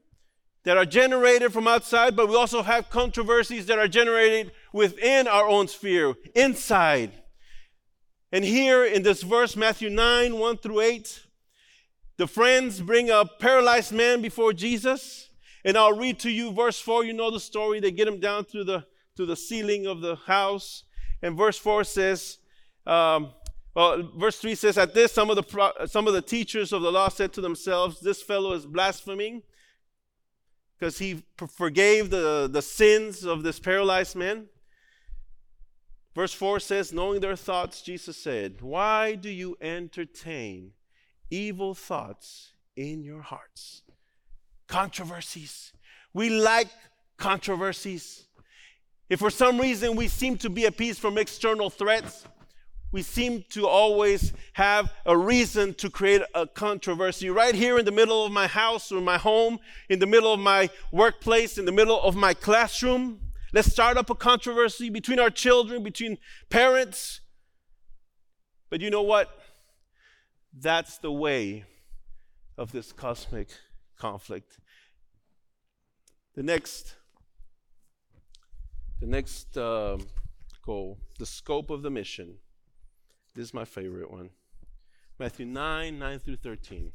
that 0.65 0.77
are 0.77 0.85
generated 0.85 1.53
from 1.53 1.67
outside, 1.67 2.15
but 2.15 2.27
we 2.27 2.35
also 2.35 2.63
have 2.63 2.89
controversies 2.89 3.67
that 3.67 3.77
are 3.77 3.87
generated 3.87 4.51
within 4.73 5.27
our 5.27 5.47
own 5.47 5.67
sphere, 5.67 6.15
inside. 6.33 7.11
And 8.31 8.43
here 8.43 8.83
in 8.83 9.03
this 9.03 9.21
verse, 9.21 9.55
Matthew 9.55 9.89
9 9.89 10.37
1 10.37 10.57
through 10.57 10.81
8, 10.81 11.21
the 12.17 12.27
friends 12.27 12.81
bring 12.81 13.09
a 13.09 13.25
paralyzed 13.25 13.93
man 13.93 14.21
before 14.21 14.53
Jesus. 14.53 15.29
And 15.63 15.77
I'll 15.77 15.97
read 15.97 16.19
to 16.19 16.29
you 16.29 16.51
verse 16.51 16.79
4. 16.79 17.05
You 17.05 17.13
know 17.13 17.31
the 17.31 17.39
story. 17.39 17.79
They 17.79 17.91
get 17.91 18.07
him 18.07 18.19
down 18.19 18.45
to 18.45 18.63
the, 18.63 18.85
to 19.15 19.25
the 19.25 19.35
ceiling 19.35 19.85
of 19.85 20.01
the 20.01 20.15
house. 20.15 20.83
And 21.21 21.37
verse 21.37 21.57
4 21.57 21.83
says, 21.83 22.37
um, 22.85 23.31
well, 23.73 24.11
verse 24.17 24.37
3 24.37 24.55
says, 24.55 24.77
At 24.77 24.93
this, 24.93 25.11
some 25.11 25.29
of, 25.29 25.35
the, 25.35 25.87
some 25.87 26.07
of 26.07 26.13
the 26.13 26.21
teachers 26.21 26.71
of 26.71 26.81
the 26.81 26.91
law 26.91 27.09
said 27.09 27.33
to 27.33 27.41
themselves, 27.41 27.99
This 27.99 28.21
fellow 28.21 28.53
is 28.53 28.65
blaspheming 28.65 29.41
because 30.77 30.99
he 30.99 31.23
forgave 31.35 32.09
the, 32.09 32.49
the 32.51 32.61
sins 32.61 33.23
of 33.23 33.43
this 33.43 33.59
paralyzed 33.59 34.15
man. 34.15 34.47
Verse 36.13 36.33
4 36.33 36.59
says, 36.59 36.93
Knowing 36.93 37.19
their 37.19 37.35
thoughts, 37.35 37.81
Jesus 37.81 38.17
said, 38.17 38.61
Why 38.61 39.15
do 39.15 39.29
you 39.29 39.57
entertain 39.59 40.71
evil 41.29 41.73
thoughts 41.73 42.53
in 42.75 43.03
your 43.03 43.21
hearts. 43.21 43.83
Controversies. 44.67 45.73
We 46.13 46.29
like 46.29 46.69
controversies. 47.17 48.25
If 49.09 49.19
for 49.19 49.29
some 49.29 49.59
reason 49.59 49.95
we 49.95 50.07
seem 50.07 50.37
to 50.39 50.49
be 50.49 50.65
at 50.65 50.77
peace 50.77 50.97
from 50.97 51.17
external 51.17 51.69
threats, 51.69 52.25
we 52.91 53.01
seem 53.01 53.43
to 53.49 53.67
always 53.67 54.33
have 54.53 54.93
a 55.05 55.17
reason 55.17 55.73
to 55.75 55.89
create 55.89 56.21
a 56.33 56.47
controversy 56.47 57.29
right 57.29 57.53
here 57.53 57.77
in 57.77 57.85
the 57.85 57.91
middle 57.91 58.25
of 58.25 58.31
my 58.31 58.47
house 58.47 58.91
or 58.91 59.01
my 59.01 59.17
home, 59.17 59.59
in 59.89 59.99
the 59.99 60.05
middle 60.05 60.33
of 60.33 60.39
my 60.39 60.69
workplace, 60.91 61.57
in 61.57 61.65
the 61.65 61.71
middle 61.71 62.01
of 62.01 62.15
my 62.15 62.33
classroom. 62.33 63.19
Let's 63.51 63.71
start 63.71 63.97
up 63.97 64.09
a 64.09 64.15
controversy 64.15 64.89
between 64.89 65.19
our 65.19 65.29
children, 65.29 65.83
between 65.83 66.17
parents. 66.49 67.19
But 68.69 68.81
you 68.81 68.89
know 68.89 69.01
what? 69.01 69.29
That's 70.53 70.97
the 70.97 71.11
way 71.11 71.65
of 72.57 72.71
this 72.71 72.91
cosmic 72.91 73.49
conflict. 73.97 74.57
The 76.35 76.43
next, 76.43 76.95
the 78.99 79.07
next 79.07 79.57
uh, 79.57 79.97
goal, 80.65 80.97
the 81.19 81.25
scope 81.25 81.69
of 81.69 81.81
the 81.81 81.89
mission. 81.89 82.35
This 83.33 83.47
is 83.47 83.53
my 83.53 83.65
favorite 83.65 84.09
one. 84.09 84.29
Matthew 85.19 85.45
9, 85.45 85.97
9 85.99 86.19
through 86.19 86.37
13. 86.37 86.91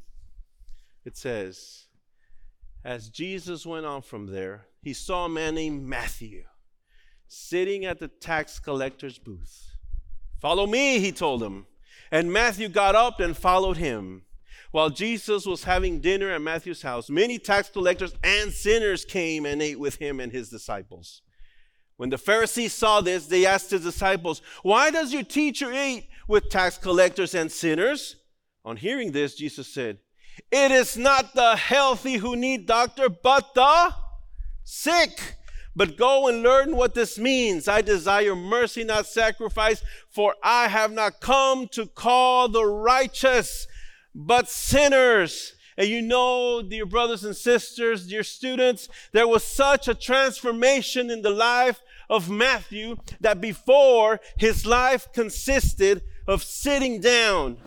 It 1.05 1.17
says, 1.17 1.87
As 2.83 3.09
Jesus 3.09 3.65
went 3.65 3.85
on 3.85 4.01
from 4.01 4.27
there, 4.27 4.65
he 4.81 4.93
saw 4.93 5.25
a 5.25 5.29
man 5.29 5.55
named 5.55 5.83
Matthew 5.83 6.43
sitting 7.27 7.85
at 7.85 7.99
the 7.99 8.07
tax 8.07 8.59
collector's 8.59 9.17
booth. 9.17 9.75
Follow 10.39 10.67
me, 10.67 10.99
he 10.99 11.11
told 11.11 11.41
him. 11.41 11.65
And 12.11 12.33
Matthew 12.33 12.67
got 12.67 12.93
up 12.93 13.19
and 13.19 13.37
followed 13.37 13.77
him. 13.77 14.23
While 14.71 14.89
Jesus 14.89 15.45
was 15.45 15.63
having 15.63 15.99
dinner 15.99 16.31
at 16.31 16.41
Matthew's 16.41 16.81
house, 16.81 17.09
many 17.09 17.39
tax 17.39 17.69
collectors 17.69 18.13
and 18.23 18.51
sinners 18.51 19.05
came 19.05 19.45
and 19.45 19.61
ate 19.61 19.79
with 19.79 19.95
him 19.95 20.19
and 20.19 20.31
his 20.31 20.49
disciples. 20.49 21.21
When 22.01 22.09
the 22.09 22.17
Pharisees 22.17 22.73
saw 22.73 23.01
this, 23.01 23.27
they 23.27 23.45
asked 23.45 23.69
his 23.69 23.83
disciples, 23.83 24.41
Why 24.63 24.89
does 24.89 25.13
your 25.13 25.21
teacher 25.21 25.71
eat 25.71 26.09
with 26.27 26.49
tax 26.49 26.75
collectors 26.75 27.35
and 27.35 27.51
sinners? 27.51 28.15
On 28.65 28.75
hearing 28.75 29.11
this, 29.11 29.35
Jesus 29.35 29.71
said, 29.71 29.99
It 30.51 30.71
is 30.71 30.97
not 30.97 31.35
the 31.35 31.55
healthy 31.55 32.15
who 32.15 32.35
need 32.35 32.65
doctor, 32.65 33.07
but 33.07 33.53
the 33.53 33.93
sick. 34.63 35.35
But 35.75 35.95
go 35.95 36.27
and 36.27 36.41
learn 36.41 36.75
what 36.75 36.95
this 36.95 37.19
means. 37.19 37.67
I 37.67 37.81
desire 37.81 38.35
mercy, 38.35 38.83
not 38.83 39.05
sacrifice, 39.05 39.83
for 40.09 40.33
I 40.41 40.69
have 40.69 40.91
not 40.91 41.21
come 41.21 41.67
to 41.67 41.85
call 41.85 42.47
the 42.47 42.65
righteous, 42.65 43.67
but 44.15 44.49
sinners. 44.49 45.53
And 45.77 45.87
you 45.87 46.01
know, 46.01 46.63
dear 46.63 46.87
brothers 46.87 47.23
and 47.23 47.35
sisters, 47.35 48.07
dear 48.07 48.23
students, 48.23 48.89
there 49.11 49.27
was 49.27 49.43
such 49.43 49.87
a 49.87 49.93
transformation 49.93 51.11
in 51.11 51.21
the 51.21 51.29
life 51.29 51.79
of 52.11 52.29
Matthew 52.29 52.97
that 53.21 53.41
before 53.41 54.19
his 54.37 54.67
life 54.67 55.07
consisted 55.13 56.03
of 56.27 56.43
sitting 56.43 57.01
down, 57.01 57.57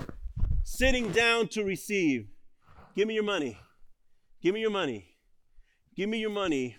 sitting 0.63 1.11
down 1.11 1.49
to 1.49 1.65
receive. 1.65 2.29
Give 2.95 3.09
me 3.09 3.15
your 3.15 3.25
money. 3.25 3.59
Give 4.41 4.55
me 4.55 4.61
your 4.61 4.71
money. 4.71 5.07
Give 5.97 6.09
me 6.09 6.19
your 6.19 6.31
money 6.31 6.77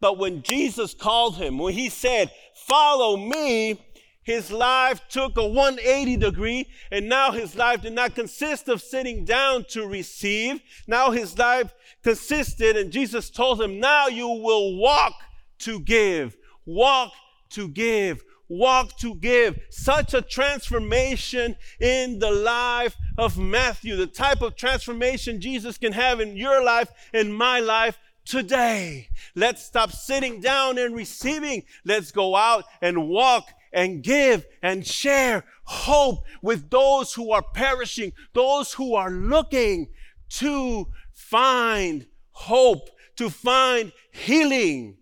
but 0.00 0.18
when 0.18 0.42
Jesus 0.42 0.94
called 0.94 1.36
him, 1.36 1.58
when 1.58 1.74
he 1.74 1.88
said, 1.88 2.30
Follow 2.54 3.16
me, 3.16 3.80
his 4.22 4.50
life 4.50 5.00
took 5.08 5.36
a 5.36 5.46
180 5.46 6.16
degree, 6.16 6.66
and 6.90 7.08
now 7.08 7.32
his 7.32 7.56
life 7.56 7.82
did 7.82 7.94
not 7.94 8.14
consist 8.14 8.68
of 8.68 8.82
sitting 8.82 9.24
down 9.24 9.64
to 9.70 9.86
receive. 9.86 10.60
Now 10.86 11.10
his 11.10 11.36
life 11.38 11.72
consisted, 12.02 12.76
and 12.76 12.92
Jesus 12.92 13.30
told 13.30 13.60
him, 13.60 13.80
Now 13.80 14.06
you 14.08 14.28
will 14.28 14.76
walk 14.76 15.14
to 15.60 15.80
give, 15.80 16.36
walk 16.68 17.12
to 17.50 17.66
give, 17.66 18.22
walk 18.48 18.96
to 18.98 19.14
give. 19.14 19.58
Such 19.70 20.14
a 20.14 20.22
transformation 20.22 21.56
in 21.80 22.18
the 22.18 22.30
life 22.30 22.94
of 23.16 23.38
Matthew, 23.38 23.96
the 23.96 24.06
type 24.06 24.42
of 24.42 24.54
transformation 24.54 25.40
Jesus 25.40 25.78
can 25.78 25.92
have 25.92 26.20
in 26.20 26.36
your 26.36 26.62
life, 26.62 26.90
in 27.12 27.32
my 27.32 27.58
life, 27.58 27.98
today. 28.26 29.08
Let's 29.34 29.64
stop 29.64 29.90
sitting 29.90 30.40
down 30.40 30.76
and 30.76 30.94
receiving. 30.94 31.62
Let's 31.84 32.12
go 32.12 32.36
out 32.36 32.64
and 32.82 33.08
walk 33.08 33.48
and 33.72 34.02
give 34.02 34.46
and 34.62 34.86
share 34.86 35.44
hope 35.64 36.24
with 36.42 36.68
those 36.68 37.14
who 37.14 37.32
are 37.32 37.44
perishing, 37.54 38.12
those 38.34 38.74
who 38.74 38.94
are 38.94 39.10
looking 39.10 39.88
to 40.28 40.88
find 41.14 42.06
hope, 42.32 42.90
to 43.16 43.30
find 43.30 43.92
healing. 44.12 44.98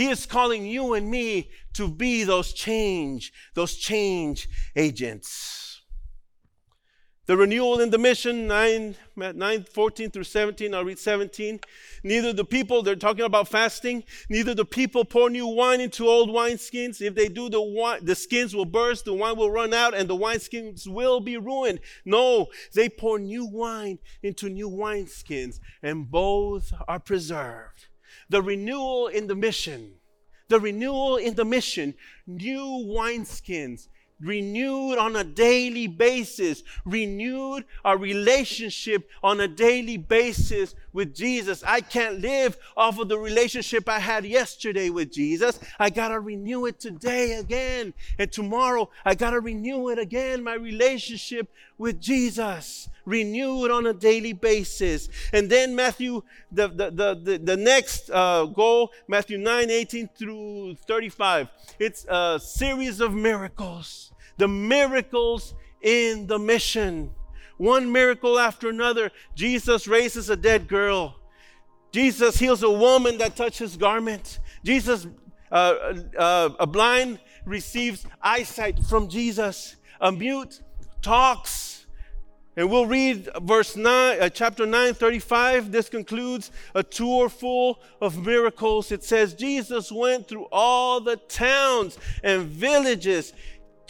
He 0.00 0.08
is 0.08 0.24
calling 0.24 0.64
you 0.64 0.94
and 0.94 1.10
me 1.10 1.50
to 1.74 1.86
be 1.86 2.24
those 2.24 2.54
change, 2.54 3.34
those 3.52 3.76
change 3.76 4.48
agents. 4.74 5.82
The 7.26 7.36
renewal 7.36 7.80
in 7.80 7.90
the 7.90 7.98
mission, 7.98 8.46
9, 8.46 8.96
9 9.14 9.64
14 9.64 10.10
through 10.10 10.24
17. 10.24 10.74
I'll 10.74 10.86
read 10.86 10.98
17. 10.98 11.60
Neither 12.02 12.32
the 12.32 12.46
people, 12.46 12.82
they're 12.82 12.96
talking 12.96 13.26
about 13.26 13.48
fasting, 13.48 14.02
neither 14.30 14.54
the 14.54 14.64
people 14.64 15.04
pour 15.04 15.28
new 15.28 15.46
wine 15.46 15.82
into 15.82 16.08
old 16.08 16.30
wineskins. 16.30 17.02
If 17.02 17.14
they 17.14 17.28
do, 17.28 17.50
the, 17.50 17.60
wine, 17.60 18.02
the 18.02 18.14
skins 18.14 18.56
will 18.56 18.64
burst, 18.64 19.04
the 19.04 19.12
wine 19.12 19.36
will 19.36 19.50
run 19.50 19.74
out, 19.74 19.92
and 19.92 20.08
the 20.08 20.16
wineskins 20.16 20.88
will 20.88 21.20
be 21.20 21.36
ruined. 21.36 21.80
No, 22.06 22.46
they 22.72 22.88
pour 22.88 23.18
new 23.18 23.44
wine 23.44 23.98
into 24.22 24.48
new 24.48 24.70
wineskins, 24.70 25.60
and 25.82 26.10
both 26.10 26.72
are 26.88 27.00
preserved. 27.00 27.88
The 28.28 28.42
renewal 28.42 29.08
in 29.08 29.26
the 29.26 29.34
mission, 29.34 29.92
the 30.48 30.60
renewal 30.60 31.16
in 31.16 31.34
the 31.34 31.44
mission, 31.44 31.94
new 32.26 32.84
wineskins 32.86 33.88
renewed 34.20 34.98
on 34.98 35.16
a 35.16 35.24
daily 35.24 35.86
basis, 35.86 36.62
renewed 36.84 37.64
our 37.84 37.96
relationship 37.96 39.08
on 39.22 39.40
a 39.40 39.48
daily 39.48 39.96
basis 39.96 40.74
with 40.92 41.14
Jesus. 41.14 41.62
I 41.66 41.80
can't 41.80 42.20
live 42.20 42.56
off 42.76 42.98
of 42.98 43.08
the 43.08 43.18
relationship 43.18 43.88
I 43.88 43.98
had 43.98 44.24
yesterday 44.24 44.90
with 44.90 45.12
Jesus. 45.12 45.58
I 45.78 45.90
got 45.90 46.08
to 46.08 46.20
renew 46.20 46.66
it 46.66 46.80
today 46.80 47.34
again. 47.34 47.94
And 48.18 48.30
tomorrow, 48.30 48.90
I 49.04 49.14
got 49.14 49.30
to 49.30 49.40
renew 49.40 49.88
it 49.88 49.98
again, 49.98 50.44
my 50.44 50.54
relationship 50.54 51.50
with 51.78 52.00
Jesus. 52.00 52.88
Renewed 53.04 53.70
on 53.70 53.86
a 53.86 53.94
daily 53.94 54.32
basis. 54.32 55.08
And 55.32 55.50
then 55.50 55.74
Matthew, 55.74 56.22
the, 56.52 56.68
the, 56.68 56.90
the, 56.90 57.38
the, 57.42 57.56
next 57.56 58.10
uh, 58.10 58.44
goal, 58.44 58.92
Matthew 59.08 59.38
9, 59.38 59.70
18 59.70 60.08
through 60.16 60.76
35. 60.86 61.48
It's 61.78 62.04
a 62.08 62.38
series 62.42 63.00
of 63.00 63.14
miracles. 63.14 64.12
The 64.38 64.48
miracles 64.48 65.54
in 65.82 66.26
the 66.26 66.38
mission 66.38 67.10
one 67.60 67.92
miracle 67.92 68.38
after 68.38 68.70
another. 68.70 69.10
Jesus 69.34 69.86
raises 69.86 70.30
a 70.30 70.36
dead 70.36 70.66
girl. 70.66 71.16
Jesus 71.92 72.38
heals 72.38 72.62
a 72.62 72.70
woman 72.70 73.18
that 73.18 73.36
touched 73.36 73.58
his 73.58 73.76
garment. 73.76 74.38
Jesus, 74.64 75.06
uh, 75.52 75.74
uh, 76.18 76.48
a 76.58 76.66
blind 76.66 77.18
receives 77.44 78.06
eyesight 78.22 78.78
from 78.84 79.10
Jesus. 79.10 79.76
A 80.00 80.10
mute 80.10 80.62
talks. 81.02 81.69
And 82.56 82.68
we'll 82.68 82.86
read 82.86 83.28
verse 83.42 83.76
9, 83.76 84.20
uh, 84.20 84.28
chapter 84.28 84.66
9, 84.66 84.94
35. 84.94 85.70
This 85.70 85.88
concludes 85.88 86.50
a 86.74 86.82
tour 86.82 87.28
full 87.28 87.80
of 88.00 88.24
miracles. 88.26 88.90
It 88.90 89.04
says, 89.04 89.34
Jesus 89.34 89.92
went 89.92 90.26
through 90.26 90.46
all 90.50 91.00
the 91.00 91.16
towns 91.16 91.96
and 92.24 92.46
villages 92.46 93.32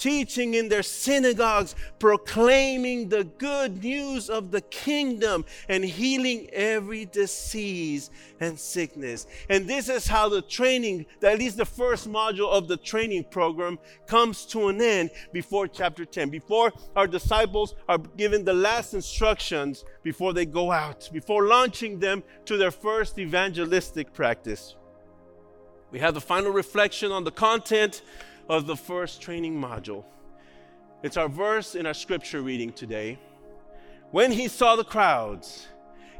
teaching 0.01 0.55
in 0.55 0.69
their 0.69 0.83
synagogues, 0.83 1.77
proclaiming 1.99 3.09
the 3.09 3.25
good 3.25 3.85
news 3.85 4.31
of 4.31 4.51
the 4.51 4.63
kingdom 4.63 5.45
and 5.69 5.85
healing 5.85 6.49
every 6.53 7.05
disease 7.05 8.11
and 8.41 8.59
sickness. 8.59 9.27
And 9.51 9.69
this 9.69 9.91
is 9.91 10.07
how 10.07 10.31
the 10.31 10.41
training, 10.43 11.05
at 11.23 11.39
least 11.39 11.59
the 11.59 11.67
first 11.67 12.09
module 12.09 12.51
of 12.51 12.67
the 12.67 12.79
training 12.79 13.25
program, 13.25 13.79
comes 14.07 14.47
to 14.47 14.69
an 14.69 14.81
end 14.81 15.11
before 15.33 15.69
chapter 15.69 16.07
10, 16.07 16.31
before 16.31 16.73
our 16.97 17.07
disciples 17.07 17.75
are 17.87 17.99
given 17.99 18.45
the 18.45 18.55
last 18.55 18.95
instructions 18.95 19.85
before 20.03 20.33
they 20.33 20.47
go 20.47 20.73
out, 20.73 21.11
before 21.13 21.47
launching 21.47 22.01
them 22.01 22.23
to 22.47 22.57
their 22.57 22.71
first 22.71 23.19
evangelistic 23.19 24.15
practice. 24.15 24.77
We 25.91 25.99
have 25.99 26.15
the 26.15 26.21
final 26.21 26.53
reflection 26.53 27.13
on 27.13 27.25
the 27.25 27.33
content 27.33 28.03
of 28.49 28.67
the 28.67 28.77
first 28.77 29.21
training 29.21 29.61
module. 29.61 30.05
It's 31.03 31.17
our 31.17 31.29
verse 31.29 31.75
in 31.75 31.87
our 31.87 31.95
scripture 31.95 32.43
reading 32.43 32.73
today. 32.73 33.19
When 34.11 34.33
he 34.33 34.49
saw 34.49 34.77
the 34.77 34.85
crowds, 34.85 35.67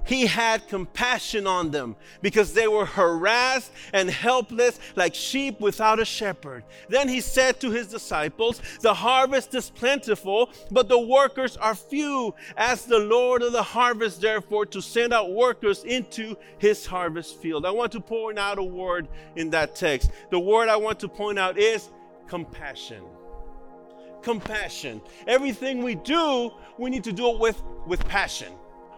he 0.05 0.27
had 0.27 0.67
compassion 0.69 1.47
on 1.47 1.71
them 1.71 1.97
because 2.23 2.55
they 2.55 2.67
were 2.67 2.87
harassed 2.87 3.71
and 3.93 4.09
helpless 4.09 4.79
like 4.97 5.15
sheep 5.15 5.61
without 5.61 6.01
a 6.01 6.05
shepherd. 6.05 6.65
Then 6.89 7.09
he 7.09 7.21
said 7.21 7.61
to 7.61 7.71
his 7.71 7.89
disciples, 7.89 8.63
The 8.81 8.95
harvest 8.95 9.55
is 9.55 9.71
plentiful, 9.71 10.51
but 10.71 10.89
the 10.89 10.99
workers 10.99 11.57
are 11.57 11.75
few. 11.75 12.35
Ask 12.57 12.87
the 12.87 12.99
Lord 12.99 13.43
of 13.43 13.53
the 13.53 13.63
harvest, 13.63 14.21
therefore, 14.21 14.67
to 14.67 14.81
send 14.81 15.13
out 15.13 15.33
workers 15.33 15.85
into 15.85 16.37
his 16.59 16.87
harvest 16.87 17.41
field. 17.41 17.67
I 17.67 17.71
want 17.71 17.93
to 17.93 18.01
point 18.01 18.39
out 18.39 18.59
a 18.59 18.65
word 18.65 19.09
in 19.37 19.51
that 19.51 19.75
text. 19.75 20.11
The 20.31 20.41
word 20.41 20.69
I 20.69 20.77
want 20.77 20.99
to 21.01 21.09
point 21.09 21.39
out 21.39 21.59
is 21.59 21.91
compassion. 22.31 23.03
Compassion. 24.23 25.03
Everything 25.27 25.83
we 25.83 25.97
do, 25.97 26.53
we 26.79 26.89
need 26.89 27.03
to 27.05 27.13
do 27.13 27.29
it 27.31 27.41
with, 27.41 27.61
with 27.89 28.07
passion, 28.07 28.53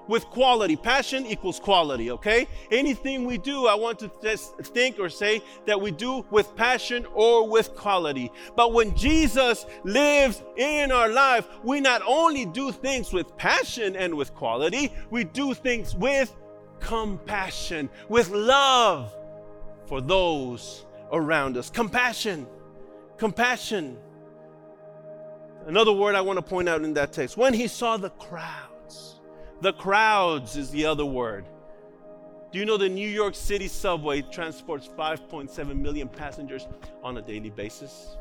with 0.07 0.25
quality. 0.27 0.77
Passion 0.77 1.25
equals 1.25 1.59
quality, 1.59 2.11
okay? 2.11 2.47
Anything 2.71 3.25
we 3.25 3.38
do, 3.38 3.66
I 3.66 3.75
want 3.75 3.99
to 4.01 4.11
just 4.23 4.59
think 4.59 4.99
or 4.99 5.09
say 5.09 5.40
that 5.66 5.81
we 5.81 5.92
do 5.92 6.27
with 6.31 6.55
passion 6.57 7.07
or 7.14 7.49
with 7.49 7.75
quality. 7.75 8.31
But 8.55 8.75
when 8.75 8.95
Jesus 8.95 9.64
lives 9.83 10.42
in 10.59 10.92
our 10.92 11.09
life, 11.09 11.49
we 11.64 11.81
not 11.81 12.03
only 12.07 12.45
do 12.45 12.71
things 12.71 13.14
with 13.14 13.35
passion 13.38 13.97
and 13.97 14.14
with 14.14 14.35
quality, 14.35 14.92
we 15.11 15.25
do 15.25 15.55
things 15.55 15.95
with 15.95 16.37
compassion, 16.81 17.88
with 18.11 18.29
love 18.29 19.14
for 19.87 20.03
those 20.03 20.85
around 21.12 21.57
us. 21.57 21.71
Compassion 21.71 22.47
compassion. 23.23 23.97
Another 25.69 25.93
word 25.93 26.17
I 26.17 26.21
want 26.21 26.39
to 26.39 26.43
point 26.43 26.69
out 26.69 26.83
in 26.83 26.93
that 26.95 27.13
text 27.13 27.37
when 27.37 27.55
he 27.55 27.69
saw 27.69 27.97
the 27.97 28.11
crowds, 28.11 29.21
the 29.61 29.73
crowds 29.75 30.57
is 30.57 30.71
the 30.71 30.87
other 30.87 31.07
word. 31.07 31.45
Do 32.51 32.59
you 32.59 32.65
know 32.65 32.77
the 32.77 32.89
New 32.89 33.09
York 33.09 33.37
City 33.37 33.69
subway 33.69 34.23
transports 34.23 34.89
5.7 34.89 35.77
million 35.77 36.09
passengers 36.09 36.67
on 37.05 37.17
a 37.17 37.23
daily 37.23 37.51
basis? 37.51 38.17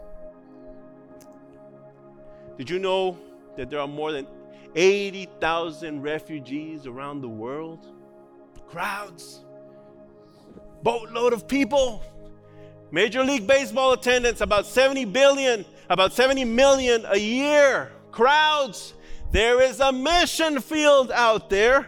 Did 2.60 2.70
you 2.70 2.78
know 2.78 3.18
that 3.58 3.72
there 3.72 3.80
are 3.80 3.88
more 3.88 4.12
than 4.12 4.28
80,000 4.76 6.04
refugees 6.04 6.86
around 6.86 7.22
the 7.22 7.28
world? 7.28 7.88
Crowds, 8.68 9.46
boatload 10.84 11.34
of 11.34 11.48
people. 11.48 12.04
Major 12.92 13.24
League 13.24 13.48
Baseball 13.48 13.94
attendance 13.94 14.42
about 14.42 14.66
70 14.66 15.06
billion, 15.06 15.64
about 15.90 16.12
70 16.12 16.44
million 16.44 17.06
a 17.08 17.18
year. 17.18 17.92
Crowds. 18.12 18.94
There 19.32 19.62
is 19.62 19.80
a 19.80 19.94
mission 19.94 20.60
field 20.60 21.10
out 21.12 21.50
there. 21.50 21.88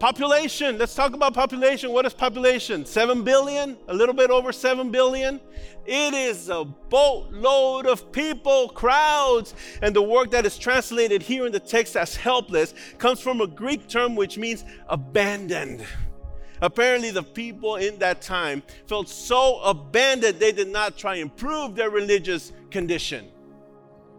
Population, 0.00 0.76
let's 0.78 0.96
talk 0.96 1.14
about 1.14 1.32
population. 1.32 1.92
What 1.92 2.04
is 2.04 2.12
population? 2.12 2.84
7 2.84 3.22
billion, 3.22 3.76
a 3.86 3.94
little 3.94 4.14
bit 4.14 4.30
over 4.30 4.52
7 4.52 4.90
billion. 4.90 5.40
It 5.86 6.12
is 6.12 6.48
a 6.48 6.64
boatload 6.64 7.86
of 7.86 8.10
people, 8.10 8.70
crowds. 8.70 9.54
And 9.80 9.94
the 9.94 10.02
word 10.02 10.32
that 10.32 10.44
is 10.44 10.58
translated 10.58 11.22
here 11.22 11.46
in 11.46 11.52
the 11.52 11.60
text 11.60 11.96
as 11.96 12.16
helpless 12.16 12.74
comes 12.98 13.20
from 13.20 13.40
a 13.40 13.46
Greek 13.46 13.86
term 13.88 14.16
which 14.16 14.36
means 14.36 14.64
abandoned. 14.88 15.86
Apparently, 16.60 17.10
the 17.10 17.22
people 17.22 17.76
in 17.76 17.98
that 17.98 18.22
time 18.22 18.62
felt 18.86 19.08
so 19.08 19.60
abandoned 19.60 20.38
they 20.38 20.52
did 20.52 20.68
not 20.68 20.96
try 20.96 21.14
and 21.14 21.22
improve 21.22 21.74
their 21.74 21.90
religious 21.90 22.52
condition. 22.70 23.28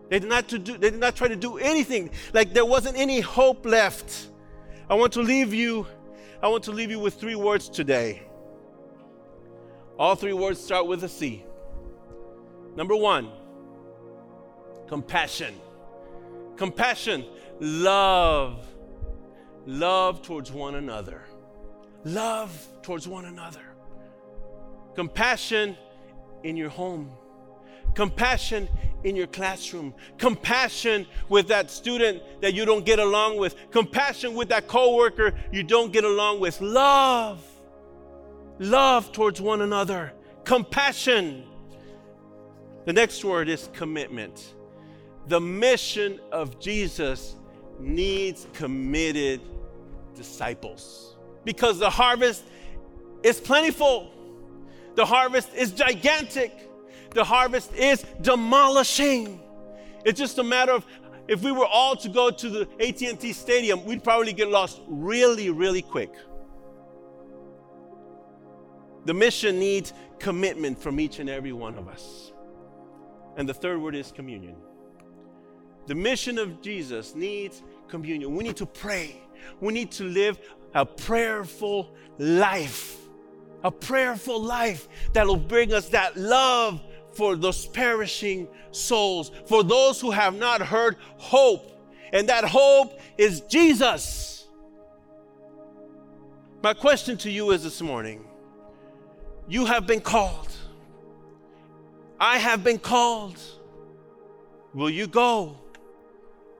They 0.10 0.20
did 0.20 0.30
not 0.30 0.48
to 0.50 0.60
do, 0.60 0.78
they 0.78 0.92
did 0.92 1.00
not 1.00 1.16
try 1.16 1.28
to 1.28 1.36
do 1.36 1.58
anything. 1.58 2.12
Like 2.34 2.54
there 2.54 2.66
wasn't 2.66 2.98
any 2.98 3.22
hope 3.22 3.66
left. 3.66 4.30
I 4.90 4.96
want 4.96 5.14
to 5.14 5.22
leave 5.22 5.54
you, 5.54 5.88
I 6.44 6.48
want 6.48 6.64
to 6.66 6.72
leave 6.72 6.92
you 6.92 7.00
with 7.00 7.16
three 7.16 7.36
words 7.36 7.70
today. 7.70 8.24
All 9.98 10.16
three 10.16 10.34
words 10.34 10.60
start 10.60 10.86
with 10.86 11.04
a 11.04 11.10
C. 11.10 11.44
Number 12.76 12.96
one, 12.96 13.32
compassion. 14.88 15.56
Compassion, 16.58 17.26
love, 17.60 18.66
love 19.66 20.22
towards 20.22 20.52
one 20.52 20.76
another 20.76 21.24
love 22.06 22.68
towards 22.84 23.08
one 23.08 23.26
another, 23.26 23.62
compassion 24.94 25.76
in 26.44 26.56
your 26.56 26.70
home, 26.70 27.12
compassion 27.96 28.70
in 29.04 29.16
your 29.16 29.28
classroom, 29.28 29.94
compassion 30.18 31.06
with 31.30 31.48
that 31.48 31.70
student 31.70 32.22
that 32.42 32.54
you 32.54 32.64
don't 32.64 32.86
get 32.86 33.00
along 33.00 33.38
with, 33.38 33.56
compassion 33.72 34.36
with 34.36 34.50
that 34.50 34.68
coworker 34.68 35.34
you 35.52 35.64
don't 35.64 35.92
get 35.92 36.04
along 36.04 36.40
with, 36.40 36.62
love, 36.62 37.44
love 38.60 39.12
towards 39.12 39.42
one 39.42 39.62
another, 39.62 40.14
compassion. 40.44 41.44
The 42.86 42.94
next 42.94 43.26
word 43.26 43.50
is 43.50 43.68
commitment. 43.74 44.54
The 45.28 45.42
mission 45.42 46.20
of 46.32 46.60
Jesus 46.60 47.36
needs 47.80 48.46
committed 48.54 49.42
disciples 50.14 51.15
because 51.46 51.80
the 51.80 51.90
harvest 51.90 52.44
is 53.24 53.40
plentiful. 53.40 54.12
The 54.96 55.06
harvest 55.06 55.54
is 55.56 55.72
gigantic. 55.72 56.70
The 57.12 57.24
harvest 57.24 57.74
is 57.74 58.04
demolishing. 58.22 59.40
It's 60.04 60.20
just 60.20 60.38
a 60.38 60.44
matter 60.44 60.74
of 60.74 60.86
if 61.28 61.42
we 61.42 61.52
were 61.52 61.66
all 61.66 61.96
to 61.96 62.10
go 62.10 62.30
to 62.30 62.50
the 62.50 62.68
AT&T 62.80 63.34
Stadium, 63.34 63.84
we'd 63.86 64.04
probably 64.04 64.34
get 64.34 64.50
lost 64.50 64.82
really, 64.88 65.50
really 65.50 65.82
quick. 65.82 66.14
The 69.06 69.14
mission 69.14 69.60
needs 69.60 69.94
commitment 70.20 70.80
from 70.80 71.00
each 71.00 71.20
and 71.20 71.30
every 71.30 71.54
one 71.54 71.78
of 71.78 71.88
us. 71.88 72.32
And 73.38 73.48
the 73.48 73.54
third 73.54 73.82
word 73.82 73.96
is 73.96 74.12
communion. 74.12 74.56
The 75.88 75.96
mission 75.96 76.38
of 76.38 76.62
Jesus 76.62 77.16
needs 77.16 77.62
communion. 77.88 78.36
We 78.36 78.44
need 78.44 78.58
to 78.58 78.66
pray. 78.66 79.22
We 79.62 79.74
need 79.74 79.92
to 79.94 80.04
live 80.06 80.40
a 80.76 80.86
prayerful 80.86 81.90
life. 82.20 82.98
A 83.64 83.72
prayerful 83.72 84.40
life 84.40 84.88
that'll 85.14 85.38
bring 85.38 85.74
us 85.74 85.90
that 85.90 86.16
love 86.18 86.82
for 87.14 87.36
those 87.36 87.66
perishing 87.66 88.48
souls, 88.72 89.32
for 89.48 89.64
those 89.64 90.00
who 90.00 90.12
have 90.12 90.36
not 90.36 90.62
heard 90.62 90.98
hope. 91.18 91.72
And 92.14 92.30
that 92.30 92.44
hope 92.44 93.00
is 93.18 93.42
Jesus. 93.42 94.48
My 96.62 96.74
question 96.74 97.18
to 97.18 97.32
you 97.32 97.52
is 97.52 97.64
this 97.64 97.82
morning 97.82 98.26
you 99.48 99.66
have 99.66 99.88
been 99.88 100.02
called. 100.02 100.52
I 102.20 102.38
have 102.38 102.64
been 102.64 102.80
called. 102.80 103.40
Will 104.74 104.90
you 104.90 105.08
go 105.08 105.58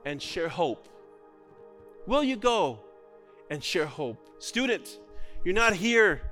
and 0.04 0.22
share 0.22 0.48
hope? 0.48 0.88
Will 2.06 2.24
you 2.24 2.36
go 2.36 2.80
and 3.50 3.62
share 3.62 3.86
hope? 3.86 4.18
Student, 4.38 4.98
you're 5.44 5.54
not 5.54 5.74
here 5.74 6.22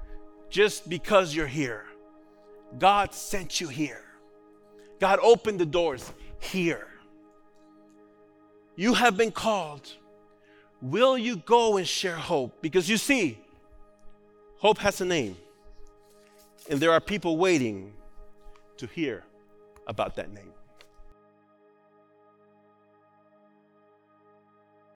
just 0.50 0.88
because 0.88 1.34
you're 1.34 1.46
here. 1.46 1.84
God 2.78 3.14
sent 3.14 3.60
you 3.60 3.68
here. 3.68 4.02
God 5.00 5.18
opened 5.22 5.60
the 5.60 5.66
doors 5.66 6.12
here. 6.40 6.88
You 8.76 8.94
have 8.94 9.16
been 9.16 9.30
called. 9.30 9.92
Will 10.80 11.16
you 11.16 11.36
go 11.36 11.76
and 11.76 11.86
share 11.86 12.16
hope? 12.16 12.60
Because 12.60 12.88
you 12.88 12.96
see, 12.96 13.38
hope 14.58 14.78
has 14.78 15.00
a 15.00 15.04
name. 15.04 15.36
And 16.70 16.80
there 16.80 16.92
are 16.92 17.00
people 17.00 17.36
waiting 17.36 17.92
to 18.78 18.86
hear 18.86 19.24
about 19.86 20.16
that 20.16 20.32
name. 20.32 20.53